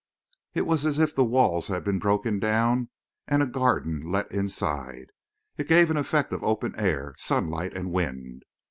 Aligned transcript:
It 0.55 0.63
was 0.65 0.83
as 0.87 0.97
if 0.97 1.13
the 1.13 1.23
walls 1.23 1.67
had 1.67 1.83
been 1.83 1.99
broken 1.99 2.39
down 2.39 2.89
and 3.27 3.43
a 3.43 3.45
garden 3.45 4.01
let 4.11 4.31
inside 4.31 5.11
it 5.59 5.67
gave 5.67 5.91
an 5.91 5.97
effect 5.97 6.33
of 6.33 6.43
open 6.43 6.73
air, 6.75 7.13
sunlight 7.19 7.77
and 7.77 7.91
wind. 7.91 8.41